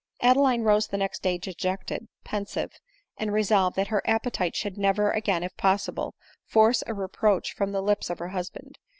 [0.23, 2.71] Adeline rose the next day dejected, pensive,
[3.17, 7.71] and re* solved that her appetite should never again, if possible, force a reproach from
[7.71, 8.79] the lips of her husband.